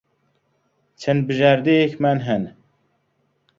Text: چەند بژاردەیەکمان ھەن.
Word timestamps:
چەند 1.01 1.19
بژاردەیەکمان 1.27 2.19
ھەن. 2.27 2.43